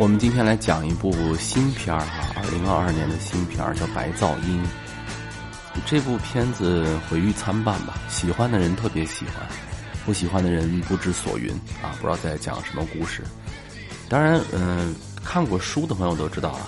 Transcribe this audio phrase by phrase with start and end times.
[0.00, 4.58] 我们今天来讲一部新片儿哈，二零二二年的新片儿叫《白噪音》。
[5.84, 9.46] 这部片子毁誉参半吧，喜欢的人特别喜欢，
[10.06, 11.52] 不喜欢的人不知所云
[11.82, 13.22] 啊，不知道在讲什么故事。
[14.08, 16.66] 当然，嗯，看过书的朋友都知道啊，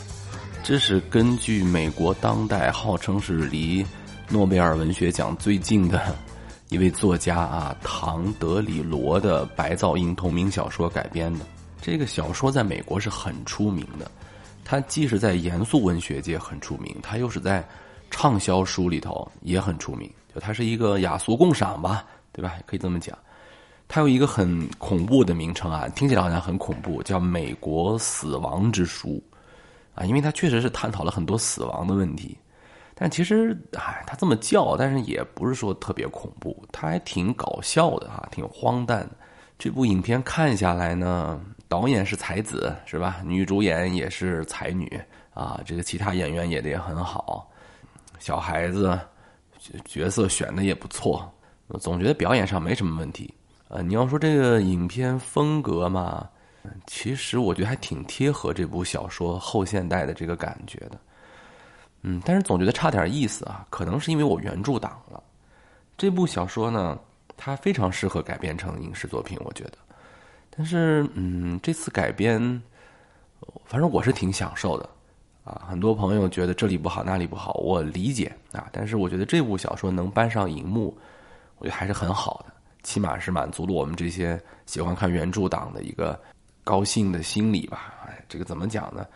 [0.62, 3.82] 这是根据美国当代号称是离
[4.28, 6.14] 诺贝尔文学奖最近的
[6.68, 11.46] 一位作家啊唐德里罗的《白噪音》同名小说改编的。
[11.82, 14.08] 这个小说在美国是很出名的，
[14.64, 17.66] 它既是在严肃文学界很出名，它又是在
[18.08, 20.08] 畅销书里头也很出名。
[20.32, 22.54] 就它是一个雅俗共赏吧，对吧？
[22.66, 23.18] 可以这么讲。
[23.88, 29.22] 它有一个很恐怖的名称啊，听起来好像很恐怖，叫《美国死亡之书》
[30.00, 32.38] 啊，因为它确实是探讨了很多死亡的问题。
[32.94, 39.10] 但其实，哎，它这么叫，但是也不是说特别恐怖，它还挺搞笑的啊，挺荒诞。
[39.58, 41.40] 这部影片看下来呢。
[41.72, 43.22] 导演是才子是吧？
[43.24, 45.00] 女主演也是才女
[45.32, 47.50] 啊，这个其他演员演的也很好，
[48.18, 49.00] 小孩子
[49.86, 51.26] 角色选的也不错，
[51.80, 53.32] 总觉得表演上没什么问题。
[53.68, 56.28] 呃，你要说这个影片风格嘛，
[56.86, 61.00] 其实我觉得还挺贴合这部小说后现代的这个感觉的。
[62.02, 65.22] 嗯，但是总觉得差点意思啊，可能是因为我原著党了。
[65.96, 66.98] 这部小说呢，
[67.34, 69.78] 它非常适合改编成影视作品，我觉得。
[70.54, 72.62] 但是，嗯，这次改编，
[73.64, 74.86] 反正我是挺享受的，
[75.44, 78.68] 啊，很多朋友觉得这里不好那里不好，我理解啊。
[78.70, 80.94] 但是我觉得这部小说能搬上荧幕，
[81.56, 86.20] 我觉得还是很好的，起码是满足了我们这些喜欢看原著党的一个
[86.64, 87.94] 高兴的心理吧。
[88.06, 89.06] 哎，这个怎么讲呢？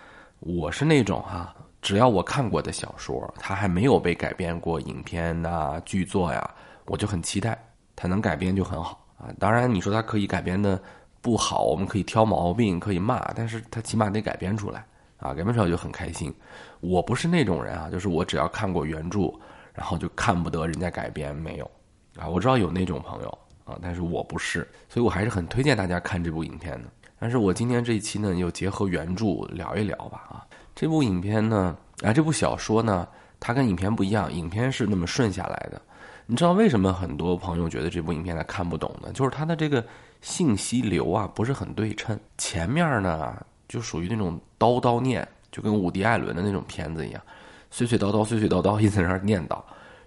[0.41, 6.50] 我是那种哈，只要我看过的小说，它还没有被改编过影片呐、剧作呀，
[6.87, 7.62] 我就很期待
[7.95, 9.28] 它能改编就很好啊。
[9.39, 10.81] 当然，你说它可以改编的。
[11.27, 14.87] 不好，我们可以挑毛病，可以骂，但是他起码得改编出来
[15.19, 15.34] 啊！
[15.34, 16.33] 改编出来就很开心。
[16.78, 19.34] 我不是那种人啊，就是我只要看过原著，
[19.75, 21.69] 然后就看不得人家改编，没有
[22.17, 22.28] 啊。
[22.28, 26.89] 我知道有那种朋友啊，但是我不是，所以我还是很推荐大家看这部影片的。
[27.19, 30.47] 但是我今天这一期呢，又结合原著聊一聊吧啊。
[30.77, 33.09] 这部影片呢，啊，这部小说呢，
[33.41, 35.83] 它跟影片不一样，影片是那么顺下来的。
[36.26, 39.10] 你知道为什么很多朋友觉得这部影片他看不懂呢？
[39.12, 39.84] 就是它的这个。
[40.22, 43.37] 信息流啊不是很对称，前面呢
[43.69, 47.22] 就属于那种叨叨念，就跟伍迪·艾伦的那种片子一样，
[47.70, 49.62] 碎碎叨叨、碎碎叨叨一直在那儿念叨。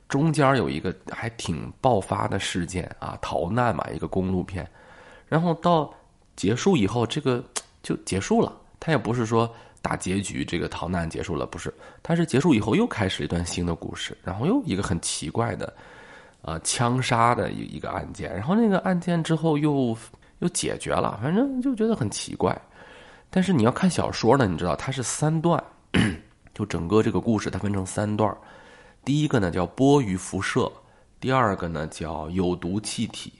[0.09, 4.67] 中间有一个还挺爆发的事件啊，逃难嘛，一个公路片。
[5.27, 5.93] 然后到
[6.35, 7.41] 结束以后，这个
[7.81, 8.51] 就结束了。
[8.79, 9.49] 他也不是说
[9.81, 11.73] 大结局，这个逃难结束了，不是。
[12.03, 15.71] 他是结束以后又开始一段新的故事，然后又一个很奇怪的。
[16.41, 19.95] 啊，枪杀的一一个案件，然后那个案件之后又
[20.39, 22.59] 又解决了，反正就觉得很奇怪。
[23.29, 25.61] 但是你要看小说呢，你知道它是三段，
[26.55, 28.35] 就整个这个故事它分成三段。
[29.03, 30.71] 第一个呢叫波与辐射，
[31.19, 33.33] 第二个呢叫有毒气体，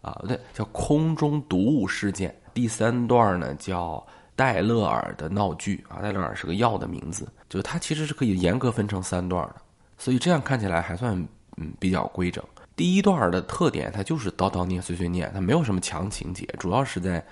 [0.00, 2.34] 啊不对，叫空中毒物事件。
[2.54, 4.04] 第三段呢叫
[4.34, 9.56] 戴勒尔的闹剧啊，戴勒尔是个药的名字，就是它其实是可以严格分成三段的，
[9.98, 11.28] 所以这样看起来还算。
[11.60, 12.44] 嗯，比较规整。
[12.76, 17.24] 第一段的特点，它就是叨叨念、碎碎念，它没有什么强情节，主要是在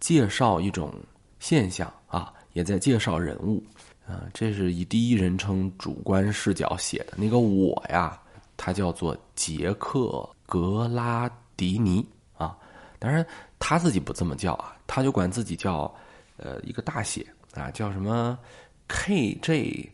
[0.00, 0.92] 介绍一种
[1.38, 3.62] 现象啊，也在介绍人物。
[4.06, 7.12] 啊，这是以第一人称主观视角写的。
[7.16, 8.18] 那个我呀，
[8.56, 10.00] 他叫做杰克·
[10.46, 12.04] 格拉迪尼
[12.36, 12.56] 啊，
[12.98, 13.24] 当然
[13.58, 15.94] 他自己不这么叫啊，他就管自己叫
[16.38, 18.38] 呃一个大写啊，叫什么
[18.88, 19.86] KJ，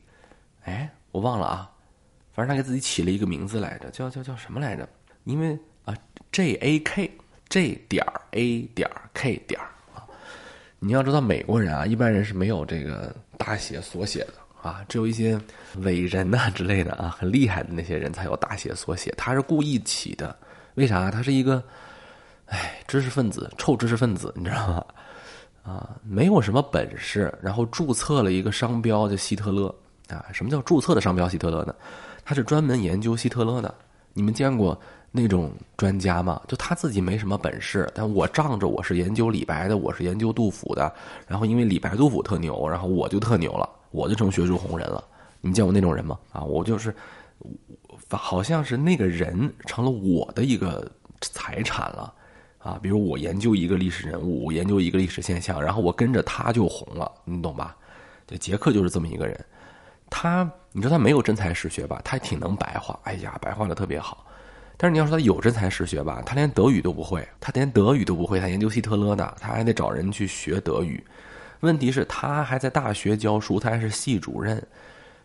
[0.63, 1.71] 哎，我忘了啊。
[2.35, 4.87] 反正他给自己起了一个名字来着，叫叫叫什么来着？
[5.23, 5.95] 因为啊
[6.33, 7.11] ，J A K
[7.49, 9.61] J 点 A 点 K 点
[9.95, 10.05] 啊，
[10.79, 14.35] 你要知道美国人啊，一般人是没有这个大写缩写的
[14.69, 15.41] 啊，只有一些
[15.77, 19.15] 伟人呐之类的啊，很厉害的那些人才有大写缩写。
[19.17, 20.37] 他是故意起的，
[20.75, 21.11] 为啥？
[21.11, 21.63] 他是一个，
[22.47, 24.85] 哎，知识分子，臭知识分子，你知道吗？
[25.63, 29.75] 啊，没有什么本事，然后注册了一个商标叫希特勒
[30.09, 30.27] 啊。
[30.33, 31.75] 什么叫注册的商标希特勒呢？
[32.25, 33.75] 他是专门研究希特勒的，
[34.13, 34.79] 你们见过
[35.11, 36.41] 那种专家吗？
[36.49, 40.93] 就他自己没什么本事，但我仗着我是研究李白的，我是研究杜甫的，
[41.29, 45.05] 然后因为李白、杜甫特牛，然后我就特牛了，我就成学术红人了。
[45.41, 46.19] 你们见过那种人吗？
[46.33, 46.95] 啊，我就是，
[48.09, 50.91] 好像是那个人成了我的一个
[51.21, 52.13] 财产了，
[52.59, 57.77] 啊，比如我研究一个历史人物，我研究一个历史现象，然后我跟着他就红了，你懂吧？
[58.27, 59.45] 这杰克就是这么一个人。
[60.11, 62.01] 他，你说他没有真才实学吧？
[62.05, 64.25] 他挺能白话，哎呀，白话的特别好。
[64.77, 66.23] 但是你要说他有真才实学吧？
[66.27, 68.41] 他连德语都不会，他连德语都不会。
[68.41, 71.03] 他研究希特勒的，他还得找人去学德语。
[71.61, 74.65] 问题是，他还在大学教书，他还是系主任，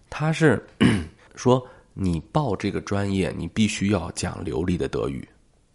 [0.10, 0.64] 他是
[1.36, 5.28] 说你报这个专业，你必须要讲流利的德语，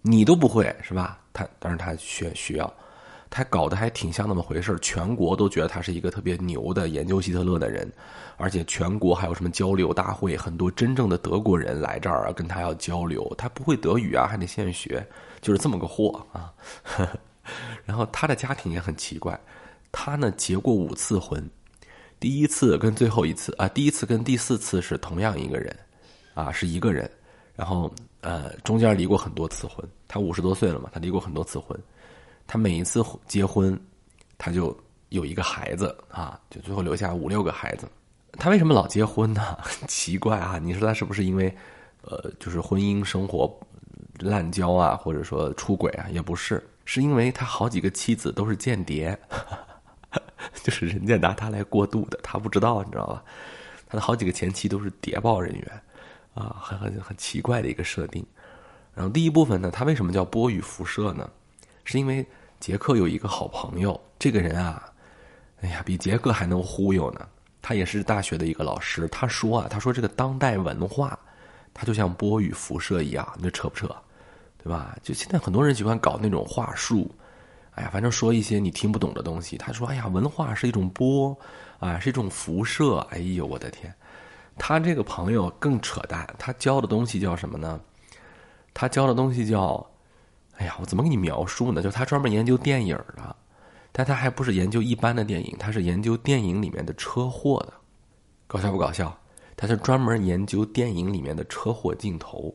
[0.02, 1.18] 你都不会是吧？
[1.32, 2.72] 他但是他学需要。
[3.36, 7.92] 他搞得还挺像那么回事全国都觉得他是一个特别牛的研究希特勒的人，
[8.36, 13.34] 而且全国还有什么交流大会，很多真正的德国人来这儿，跟他要交流。
[13.36, 15.04] 他不会德语啊，还得现学，
[15.40, 16.54] 就是这么个货啊。
[17.84, 19.36] 然后他的家庭也很奇怪，
[19.90, 21.44] 他呢结过五次婚，
[22.20, 25.76] 第一次跟最后一次啊，第一次跟第四次是同样一个人，
[26.34, 27.10] 啊是一个人，
[27.56, 29.84] 然后呃中间离过很多次婚。
[30.06, 31.76] 他五十多岁了嘛，他离过很多次婚。
[32.46, 33.78] 他每一次结婚，
[34.38, 34.76] 他就
[35.08, 37.88] 有一个孩子啊，就最后留下五六个孩子。
[38.32, 39.56] 他为什么老结婚呢？
[39.86, 40.58] 奇怪啊！
[40.60, 41.54] 你说他是不是因为，
[42.02, 43.48] 呃，就是婚姻生活
[44.18, 46.06] 滥交啊，或者说出轨啊？
[46.10, 49.16] 也不是，是因为他好几个妻子都是间谍，
[50.64, 53.22] 就是人家拿他来过渡的，他不知道，你知道吧？
[53.86, 55.82] 他的好几个前妻都是谍报人员，
[56.34, 58.26] 啊，很很很奇怪的一个设定。
[58.94, 61.30] 然后第一部分呢，他为什么叫波与辐射呢？
[61.84, 62.26] 是因为
[62.60, 64.90] 杰克有一个好朋友，这个人啊，
[65.60, 67.26] 哎呀，比杰克还能忽悠呢。
[67.60, 69.08] 他也是大学的一个老师。
[69.08, 71.18] 他说啊，他说这个当代文化，
[71.72, 73.86] 它就像波与辐射一样，你扯不扯？
[74.62, 74.96] 对吧？
[75.02, 77.10] 就现在很多人喜欢搞那种话术，
[77.72, 79.56] 哎呀，反正说一些你听不懂的东西。
[79.56, 81.36] 他说，哎呀，文化是一种波
[81.78, 82.98] 啊，是一种辐射。
[83.10, 83.94] 哎呦，我的天！
[84.58, 87.80] 他这个朋友更扯淡，他教的东西叫什么呢？
[88.72, 89.86] 他教的东西叫。
[90.56, 91.82] 哎呀，我怎么给你描述呢？
[91.82, 93.36] 就他专门研究电影的，
[93.92, 97.72] 但他还不是研究一般的电影，他是研究电影里面的车祸的，
[98.46, 99.16] 搞笑不搞笑？
[99.56, 102.54] 他是专门研究电影里面的车祸镜头，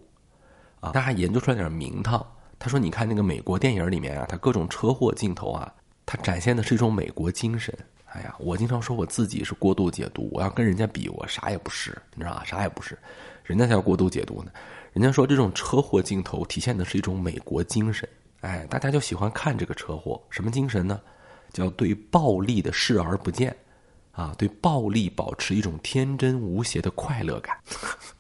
[0.80, 2.26] 啊，他还研究出来点名堂。
[2.62, 5.74] 他说：“你看那个美国电影里面啊，他各种车祸镜头啊，
[6.06, 7.74] 他展现的是一种美国精神。
[8.08, 12.44] 哎呀，我经常说我自己是过度解读，我要跟人家比，我啥也不是，你知道吧？
[12.44, 12.98] 啥也不是，
[13.46, 14.52] 人家才要过度解读呢。”
[14.94, 18.08] 人家说这种车祸镜头体现的是一种美国精神，
[18.42, 20.22] 哎，大家就喜欢看这个车祸。
[20.30, 21.00] 什么精神呢？
[21.54, 23.56] 叫对暴力的视而不见，
[24.12, 27.58] 啊，对暴力保持一种天真无邪的快乐感。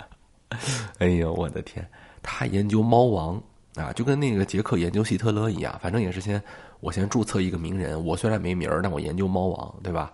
[0.98, 1.88] 哎呦，我的天！
[2.22, 3.42] 他研究猫王
[3.76, 6.42] 啊，就跟那个杰克研究希特勒一样，反正也是先
[6.80, 8.04] 我先注册一个名人。
[8.04, 10.12] 我虽然没名儿，但我研究猫王，对吧？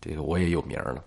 [0.00, 1.02] 这个我也有名了。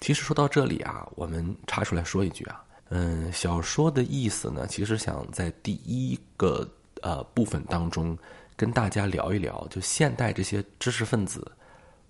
[0.00, 2.62] 其实说到这里啊，我们插出来说一句啊。
[2.94, 6.68] 嗯，小说的意思呢，其实想在第一个
[7.00, 8.16] 呃部分当中
[8.54, 11.50] 跟大家聊一聊，就现代这些知识分子，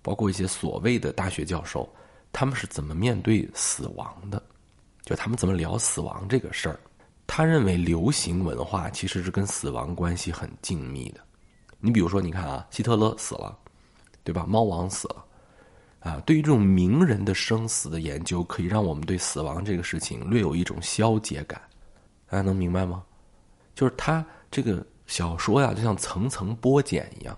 [0.01, 1.87] 包括一些所谓的大学教授，
[2.33, 4.43] 他们是怎么面对死亡的？
[5.05, 6.77] 就他们怎么聊死亡这个事儿？
[7.25, 11.21] 他认为流行文化其实是跟死亡关系很紧密的。
[11.79, 13.57] 你比如说，你看啊，希特勒死了，
[14.21, 14.45] 对吧？
[14.45, 15.23] 猫王死了。
[16.03, 21.61] 啊，对于这种名人的生死的研究，可以让我们对死亡这个事情略有一种消解感。
[22.27, 23.03] 大家能明白吗？
[23.73, 27.37] 就是他这个小说呀，就像层层剥茧一样。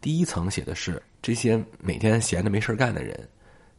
[0.00, 3.28] 第一层写的是这些每天闲着没事干的人，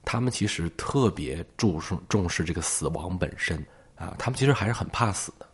[0.06, 3.58] 他们其实特别注重重视这个死亡本身
[3.96, 5.46] 啊，他们其实还是很怕死的。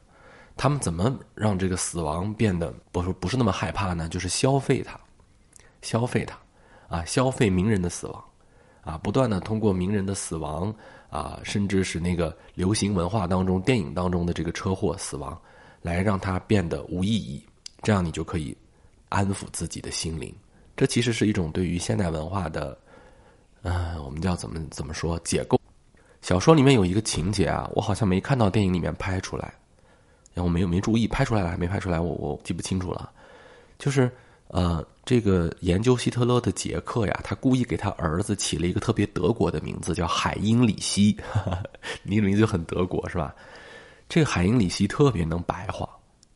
[0.55, 4.07] 他们怎么让这个死亡变得不是不是那么害怕呢？
[4.07, 4.99] 就是消费它，
[5.81, 6.37] 消费它，
[6.95, 8.23] 啊，消费名人的死亡。
[8.87, 10.73] 啊，不断的通过名人的死亡
[11.09, 15.37] 啊，甚至是那个流行文化当中、电影当中的这个车祸死亡，
[15.81, 17.43] 来让它变得无意义，
[17.81, 18.55] 这样你就可以
[19.09, 20.33] 安抚自己的心灵。
[20.77, 22.77] 这其实是一种对于现代文化的，
[23.63, 25.59] 嗯，我们叫怎么怎么说解构。
[26.21, 29.53] 小说里面有一个情节啊，我好像没看到电影里面拍出来，
[30.33, 33.11] 然后没有没注意拍出来了还没拍出来，我我记不清楚了，
[33.77, 34.09] 就是。
[34.49, 41.17] 呃，这个研究希特勒的杰克呀，他故意给他儿子起了一个特别德国的名字，叫海因里希，
[42.03, 43.35] 你名字就很德国，是吧？
[44.07, 45.89] 这个海因里希特别能白话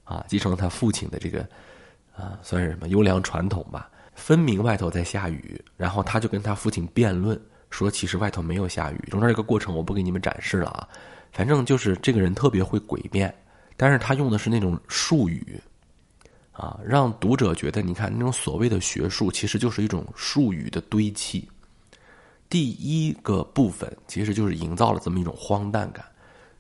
[0.04, 1.40] 啊，继承了他父亲的这个
[2.14, 3.90] 啊，算是什么优良传统吧。
[4.14, 7.40] 分明外头在下雨，然后他就跟他父亲辩论，
[7.70, 8.98] 说其实外头没有下雨。
[9.10, 10.88] 中间这个过程我不给你们展示了啊，
[11.32, 13.34] 反正就是这个人特别会诡辩，
[13.78, 15.58] 但是他用的是那种术语。
[16.52, 21.48] 啊，让读者觉得，你看那种所谓的学术，其实就是一种术语的堆砌。
[22.50, 26.04] 第一个部分其实就是营造了这么一种荒诞感。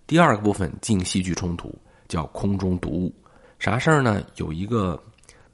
[0.07, 3.13] 第二个部分进戏剧冲突，叫空中毒物。
[3.59, 4.23] 啥事儿呢？
[4.37, 4.97] 有一个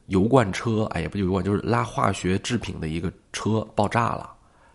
[0.06, 4.32] 油罐车，哎呀，不油罐，就是拉化学制品的一个车爆炸了。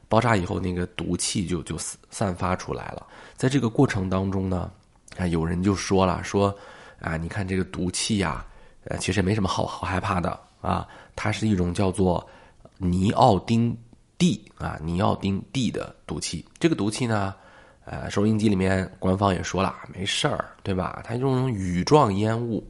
[0.09, 1.79] 爆炸以后，那个毒气就就
[2.11, 3.07] 散发出来了。
[3.37, 4.71] 在这个过程当中呢，
[5.17, 6.55] 啊，有人就说了，说
[7.01, 8.45] 啊，你看这个毒气呀。
[8.85, 12.27] 呃，其实也没什么好好害怕的啊，它是一种叫做
[12.79, 13.77] 尼奥丁
[14.19, 16.45] D 啊，尼奥丁 D 的毒气。
[16.59, 17.35] 这个毒气呢，
[17.85, 21.01] 呃，收音机里面官方也说了，没事儿，对吧？
[21.05, 22.65] 它这种羽状烟雾，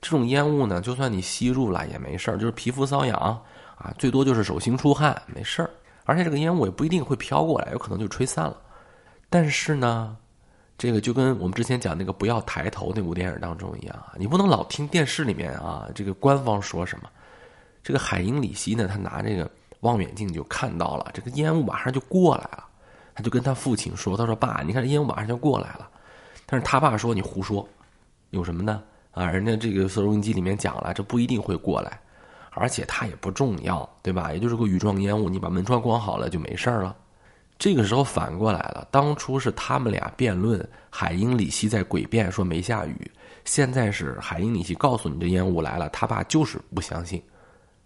[0.00, 3.16] 这种烟雾呢，就算你吸入了也没事儿，就是皮肤瘙痒
[3.76, 5.70] 啊，最多就是手心出汗，没事儿。
[6.04, 8.56] 而且这个烟雾也不一定会飘过来，有可能就吹散了。
[9.28, 10.16] 但是呢，
[10.78, 17.08] 这个就跟我们之前讲那个不要抬头那部电影当中一样啊，你不能老听电视里面啊，这个官方说什么。
[17.82, 19.48] 这个海因里希呢，他拿这个
[19.80, 22.64] 望远镜就看到了，这个烟雾马上就过来了，
[23.14, 25.88] 他就跟他父亲说：“他说爸，你看这烟雾马上就过来了。”
[26.44, 27.66] 但是他爸说：“你胡说，
[28.30, 28.82] 有什么呢？
[29.12, 31.98] 啊，人家这个收音机里面讲了，这不一定会过来，
[32.50, 34.32] 而且它也不重要，对吧？
[34.32, 36.94] 也就是个雨状烟雾，你把门窗关好了就没事了。”
[37.58, 43.10] 这个时候反过来了，当初是他们俩辩论，海因里希在诡辩说没下雨，
[43.44, 47.22] 现在是海因里希告诉你这烟雾来了，他爸就是不相信。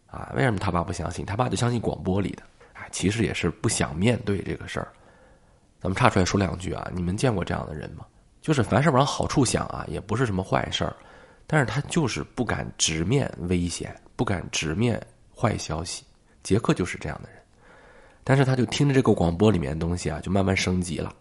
[0.07, 1.25] 啊，为什么他爸不相信？
[1.25, 2.43] 他爸就相信广播里的。
[2.73, 4.89] 哎，其实也是不想面对这个事儿。
[5.81, 8.05] 咱们岔出来说两句啊，你们见过这样的人吗？
[8.43, 10.97] 就是凡事往好处想啊，也不是什么坏事儿，
[11.47, 15.01] 但是他就是不敢直面危险，不敢直面
[15.33, 16.03] 坏消息。
[16.43, 17.40] 杰克就是这样的人，
[18.31, 21.13] 但是他就听着这个广播里面的东西啊，就慢慢升级了。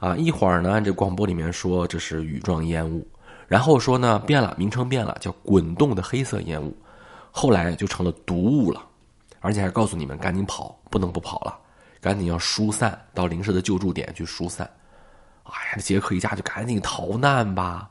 [0.00, 3.06] 啊，一会儿呢，这广播里面说这是羽状烟雾，
[3.46, 6.76] 然后说呢变了，名称变了，叫滚动的黑色烟雾。
[7.30, 8.84] 后来就成了毒物了，
[9.38, 11.56] 而且还告诉你们赶紧跑，不能不跑了，
[12.00, 14.68] 赶紧要疏散到临时的救助点去疏散。
[15.44, 17.88] 哎呀，杰克一家就赶紧逃难吧。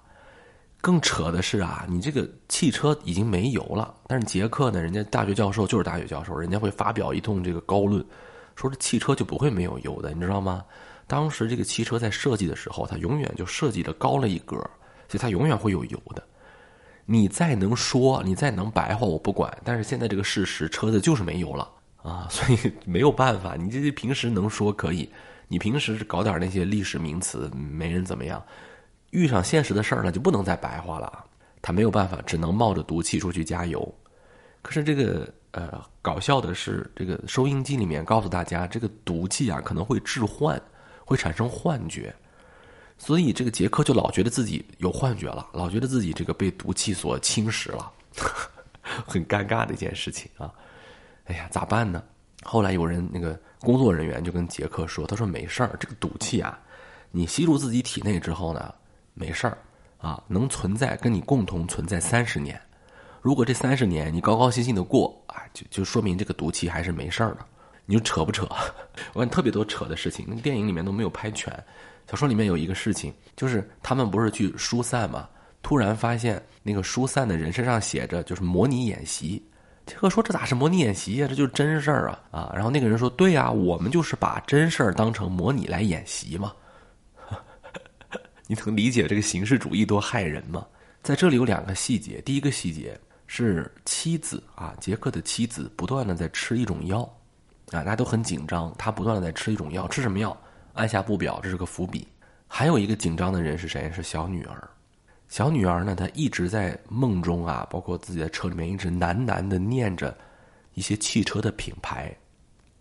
[0.81, 8.05] 更扯的是啊，你这个汽车已经没油了，但是杰克呢，人家大学教授就是大学教授，人家会发表一通这个高论，
[8.59, 10.65] 说这汽车就不会没有油的，你知道吗？
[11.07, 14.57] 当时这个汽车在设计的时候，它永远就设计的高了一格，
[15.07, 16.21] 所以它永远会有油的。
[17.05, 19.51] 你再能说，你再能白话，我不管。
[19.63, 21.67] 但是现在这个事实，车子就是没油了
[22.03, 23.55] 啊， 所以没有办法。
[23.55, 25.09] 你这平时能说可以，
[25.47, 28.43] 你平时搞点那些历史名词，没人怎么样。
[29.09, 31.25] 遇上现实的事儿呢，就不能再白话了。
[31.61, 33.95] 他没有办法，只能冒着毒气出去加油。
[34.61, 40.61] 可是这个呃，搞笑的是，这个收音机里面告诉大家，这个毒气啊可能会致幻，
[41.03, 42.13] 会产生幻觉。
[42.97, 47.91] 所以这个杰克就老觉得自己有幻觉了，老觉得自己这个被毒气所侵蚀了，
[49.07, 50.53] 很尴尬的一件事情啊！
[51.25, 52.03] 哎呀，咋办呢？
[52.43, 56.59] 后来有人那个工作人员就跟杰克说：“他说没事儿，这个毒气啊，
[57.11, 58.73] 你吸入自己体内之后呢，
[59.13, 59.57] 没事儿
[59.97, 62.59] 啊，能存在跟你共同存在三十年。
[63.21, 67.45] 如果这三十年你高高兴兴的过啊，就就说明这个毒气还是没事儿的。
[67.85, 68.47] 你就扯不扯？
[69.13, 71.51] 我看特别多扯的事情，那电影里面都没有拍全。”
[72.09, 75.27] 小说里面有一个事情，就是他们不是去疏散嘛，
[75.61, 79.43] 突然发现那个疏散的人身上写着就是模拟演习。
[79.85, 81.27] 杰克说：“这咋是模拟演习呀？
[81.27, 86.53] 这就是真事儿啊！”啊，然后那个人说：“对呀，我们就是把真事儿当成模拟来演习嘛。
[88.45, 90.65] ”你能理解这个形式主义多害人吗？
[91.01, 92.99] 在这里有两个细节，第一个细节
[93.31, 97.01] 是妻子啊，杰克的妻子不断的在吃一种药，
[97.67, 100.36] 啊，大家都很紧张，他不断的在吃一种药，吃什么药？
[100.74, 102.07] 按下不表，这是个伏笔。
[102.48, 103.91] 还有一个紧张的人是谁？
[103.91, 104.67] 是小女儿。
[105.27, 110.17] 小女儿呢，她一直在梦中啊，包括自己的车里面，一直喃喃的念着
[110.74, 112.12] 一些汽车的品牌，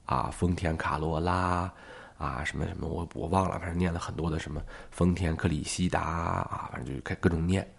[0.07, 1.71] 啊，丰田卡罗拉，
[2.17, 7.71] 啊，什么什么，我我忘了，反正念了很多的什么丰田克里希达啊，反正就开各种念，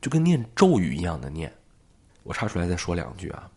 [0.00, 1.52] 就跟念咒语一样的念。
[2.22, 3.48] 我插出来再说两句啊，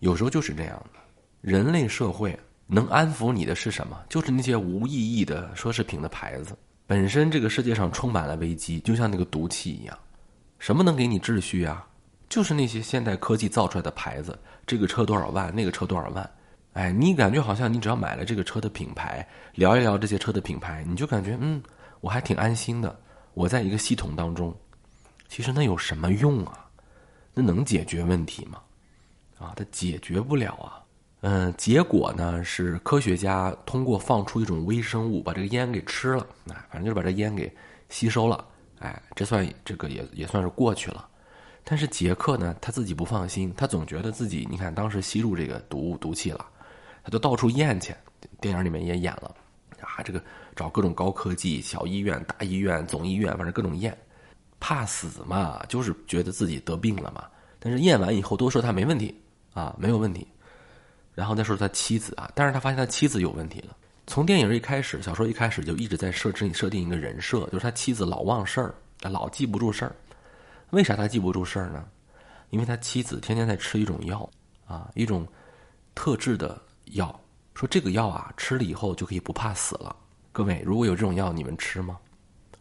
[0.00, 1.00] 有时候就是这样的，
[1.40, 2.38] 人类社会。
[2.70, 3.98] 能安抚你的是什么？
[4.10, 6.54] 就是那些无意义的奢侈品的牌子。
[6.86, 9.98] 本身这个世界上充满了危机，就像那个毒气一样。
[10.58, 11.86] 什么能给你秩序啊？
[12.28, 14.38] 就是那些现代科技造出来的牌子。
[14.66, 15.50] 这个车多少万？
[15.54, 16.30] 那个车多少万？
[16.74, 21.62] 哎，你感觉好像你只要买了这个车的品牌，聊一聊这些车的品牌，你就感觉嗯，
[22.02, 22.94] 我还挺安心的。
[23.32, 24.54] 我在一个系统当中，
[25.26, 26.67] 其实那有什么用啊？
[27.40, 28.60] 那能解决问题吗？
[29.38, 30.82] 啊，它解决不了啊。
[31.20, 37.48] 嗯，结果呢是科学家通过放出一种微生物把这个烟给吃了，啊，反正就是把这烟给
[37.88, 38.44] 吸收了，
[38.80, 41.08] 哎，这算这个也也算是过去了。
[41.62, 46.44] 但是杰克呢，他自己不放心，他总觉得自己，你看当时吸入这个毒毒气了，
[47.04, 47.94] 他就到处验去，
[48.40, 49.32] 电影里面也演了，
[49.80, 50.20] 啊，这个
[50.56, 53.96] 找各种高科技小医院、大医院、总医院，反正各种验，
[54.60, 57.24] 怕死嘛，就是觉得自己得病了嘛。
[57.58, 59.14] 但是验完以后都说他没问题
[59.52, 60.26] 啊，没有问题。
[61.14, 63.76] 然后再说他妻子啊，但是他发现他妻子有问题了。
[64.06, 69.94] 从电影一开始，小说一开始就一直在设置设定一个人设，就是他妻子老忘事儿，老记不住事儿。
[70.70, 71.84] 为啥他记不住事儿呢？
[72.50, 74.28] 因为他妻子天天在吃一种药
[74.66, 75.26] 啊，一种
[75.94, 76.60] 特制的
[76.92, 77.20] 药，
[77.54, 79.94] 说这个药啊，吃了以后就可以不怕死了。
[80.30, 81.98] 各位，如果有这种药，你们吃吗？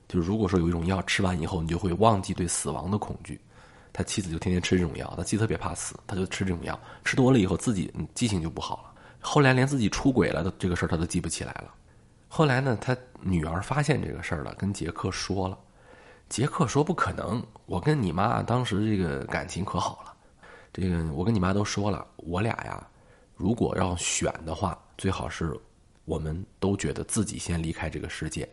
[0.08, 3.40] 就如果说有一种药吃完以后，你就会忘记对死亡的恐惧。
[3.92, 8.94] 他妻子就天天吃这种药，他妻子特别怕死，他就吃这种药，吃多了以后自己记性就不好了。
[9.20, 11.74] 后来连自己出轨了的这个事儿他都记不起来了。
[12.28, 15.58] 后来呢，他女儿发现这个事儿了，跟杰克说了。
[16.30, 20.14] 杰克说：“不可能，我跟你妈当时这个感情可好了。
[20.74, 22.86] 这个我跟你妈都说了，我俩呀，
[23.36, 25.58] 如果要选的话，最好是
[26.04, 28.48] 我们都觉得自己先离开这个世界。”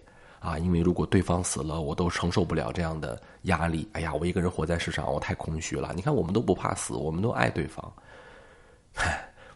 [0.44, 3.88] 啊，因为如果对方死了，我都承受不了这样的压力。
[3.92, 5.90] 哎呀，我一个人活在世上，我太空虚了。
[5.96, 7.92] 你看，我们都不怕死，我们都爱对方。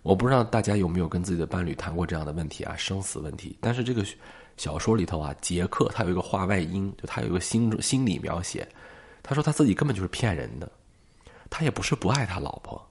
[0.02, 3.58] 我不知道大家有没有跟自己的伴侣谈过这样的问题啊，生死问题。
[3.60, 4.02] 但是这个
[4.56, 8.66] 小说里头啊，杰克他有一个话外音，就他有一个心心理描写。
[9.22, 10.72] 他说他自己根本就是骗人的，
[11.50, 12.87] 他也不是不爱他老婆。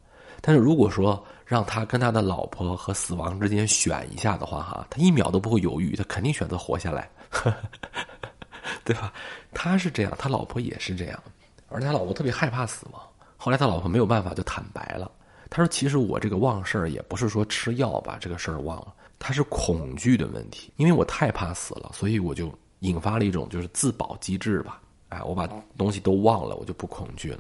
[0.48, 7.10] 但是如果说让他跟他的老婆和死亡之间选一下的话，哈，他一秒都不会犹豫，他肯定选择活下来。
[8.86, 9.12] 对吧？
[9.54, 11.22] 他是这样，他老婆也是这样，
[11.68, 13.02] 而且他老婆特别害怕死亡。
[13.36, 15.12] 后来他老婆没有办法，就坦白了。
[15.50, 20.72] 他说：“其实我这个忘事儿也不是说吃药把这个事儿忘了，他是恐惧的问题。
[20.78, 22.50] 因为我太怕死了，所以我就
[22.80, 24.80] 引发了一种就是自保机制吧。
[25.10, 25.46] 哎，我把
[25.78, 27.40] 东西都忘了，我就不恐惧了。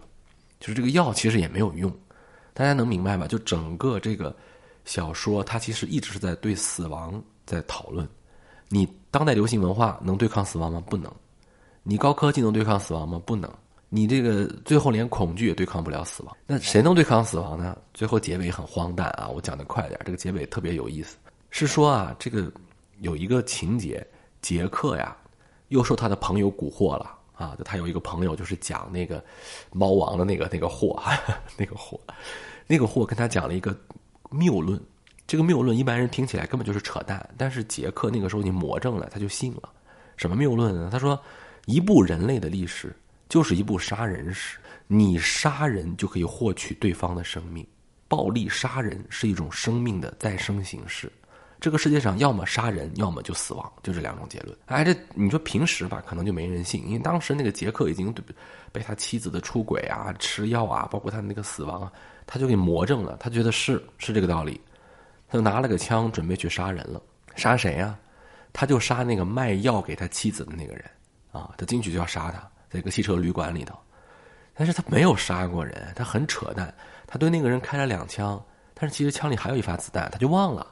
[0.60, 1.90] 就是这个药其实也没有用，
[2.58, 3.28] 大家能明白吧？
[3.28, 4.36] 就整个这个
[4.84, 8.10] 小说，它其实一直是在对死亡在讨论。”
[8.68, 10.84] 你当代流行文化能对抗死亡吗？
[10.90, 11.14] 不能。
[11.84, 13.22] 你高科技能对抗死亡吗？
[13.28, 13.48] 不能。
[13.90, 16.36] 你这个最后连恐惧也对抗不了死亡。
[16.48, 17.78] 那谁能对抗死亡呢？
[17.94, 19.28] 最后结尾很荒诞啊！
[19.28, 21.16] 我讲的快点，这个结尾特别有意思。
[21.52, 22.52] 是说啊，这个
[23.02, 24.04] 有一个情节，
[24.42, 25.16] 杰克呀，
[25.68, 27.56] 又受他的朋友蛊惑了啊！
[27.58, 29.24] 就他有一个朋友，就是讲那个
[29.72, 31.02] 猫王的那个那个货，
[31.56, 32.00] 那个货，
[32.66, 33.78] 那个货跟他讲了一个
[34.32, 34.82] 谬论。
[35.28, 39.70] 这个谬论一般人听起来根本就是扯淡，但是杰克那个时候你魔怔了，他就信了。
[40.16, 40.90] 什么谬论呢？
[40.92, 41.22] 他说，
[41.66, 42.96] 一部人类的历史
[43.30, 47.68] 就是一部杀人史，你杀人就可以获取对方的生命，
[48.08, 51.12] 暴力杀人是一种生命的再生形式。
[51.60, 54.56] 这个世界上要么杀人，要么就死亡，就这两种结论。
[54.68, 58.14] 哎，这你说平时吧，可能就没人信，因为当时那个杰克已经
[58.72, 61.92] 被他妻子的出轨啊、吃药啊，包括他那个死亡啊，
[62.28, 64.62] 他就给魔怔了，他觉得是是这个道理。
[65.28, 67.02] 他就拿了个枪，准备去杀人了。
[67.36, 67.98] 杀谁呀？
[68.54, 70.86] 他就杀那个卖药给他妻子的那个人。
[71.32, 72.40] 啊，他进去就要杀他，
[72.70, 73.76] 在一个汽车旅馆里头。
[74.54, 76.74] 但是他没有杀过人，他很扯淡。
[77.06, 78.42] 他对那个人开了两枪，
[78.74, 80.66] 但是其实枪里还有一发子弹，他就忘了。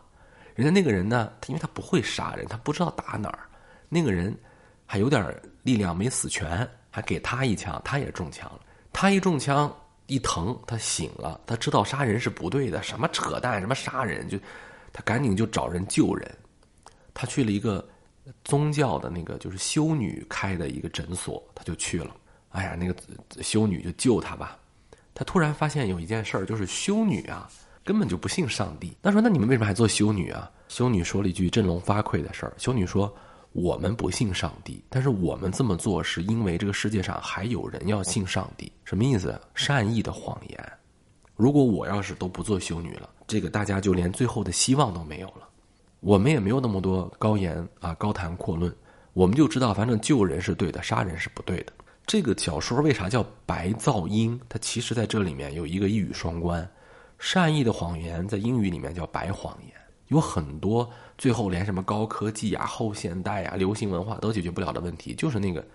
[0.55, 3.39] 人家那个人呢，他因为他不会杀人，他不知道打哪儿。
[3.87, 4.35] 那个人
[4.85, 5.23] 还有点
[5.61, 8.61] 力量，没死全，还给他一枪，他也中枪了。
[8.91, 9.71] 他一中枪。
[10.07, 14.37] 一疼，他醒了，他知道杀人是不对的，什么扯淡，什么杀人，就
[14.93, 16.31] 他赶紧就找人救人。
[17.11, 17.83] 他去了一个
[18.43, 22.15] 宗教的那个就是修女开的一个诊所，他就去了。
[22.49, 22.95] 哎呀，那个
[23.41, 24.59] 修女就救他吧。
[25.15, 27.49] 他突然发现有一件事儿，就是修女啊
[27.85, 28.97] 根本就不信上帝。
[29.01, 32.53] 他说：“那你们为什么还做修女啊？”修女说了一句振聋发聩的事儿。
[32.57, 33.15] 修女说。
[33.57, 38.69] 我们不信上帝，但是我们这么做是因为这个世界上还有人要信上帝。
[38.83, 39.39] 什么意思？
[39.53, 40.73] 善意的谎言。
[41.37, 45.47] 如果我要是都不做修女了，这个大家就连最后的希望都没有了。
[46.01, 48.69] 我们也没有那么多高言啊，高谈阔论。
[49.13, 51.71] 我们就知道，反正救人是对的，杀人是不对的。
[52.05, 54.37] 这个小说为啥叫白噪音？
[54.49, 56.69] 它其实在这里面有一个一语双关。
[57.25, 59.73] 善意的谎言在英语里面叫白谎言。
[60.09, 65.65] 有很多最后连什么高科技啊、后现代啊、流行文化都解决不了的问题，就是那个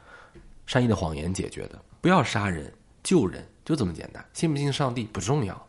[0.65, 1.83] 善意的谎言解决的。
[2.01, 4.25] 不要杀人，救人，就这么简单。
[4.33, 5.61] 信不信上帝不重要。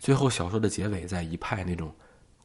[0.00, 1.94] 最后小说的结尾在一派那种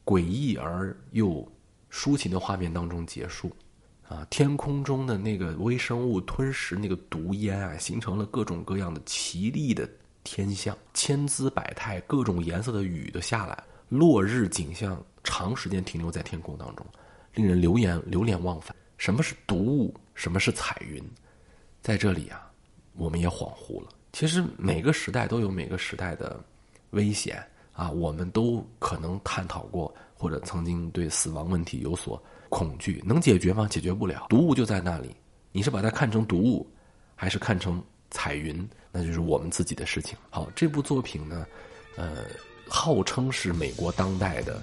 [0.04, 1.44] 诡异而又
[1.90, 3.50] 抒情的画面当中结束。
[4.08, 9.88] 啊，天空中的那个微生物吞食那个毒烟啊，形成了各种各样的奇丽的
[10.24, 15.00] 天象，千姿百态，各种颜色的雨都下来，落日景象。
[15.26, 16.84] 长时间停留在天空当中，
[17.32, 18.76] 令人流言流连忘返。
[18.98, 19.94] 什么是毒雾？
[20.14, 21.02] 什么是彩云？
[21.80, 22.52] 在这里啊，
[22.92, 23.88] 我们也恍惚了。
[24.12, 26.38] 其实每个时代都有每个时代的
[26.90, 33.02] 危险啊，我们都可能探讨过，或者曾经对死亡问题有所恐惧。
[33.06, 33.66] 能解决吗？
[33.66, 34.26] 解决不了。
[34.28, 35.16] 毒雾就在那里，
[35.52, 36.70] 你是把它看成毒雾，
[37.14, 38.68] 还是看成彩云？
[38.94, 40.16] 那就是我们自己的事情。
[40.30, 41.44] 好，这部作品呢，
[41.96, 42.24] 呃，
[42.68, 44.62] 号称是美国当代的。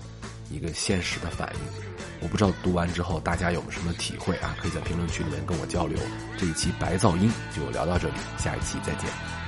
[0.49, 4.53] 一个现实的反应，我不知道读完之后大家有什么体会啊？
[4.59, 5.97] 可以在评论区里面跟我交流。
[6.37, 9.40] 这一期白噪音就聊到这里，下一期再见。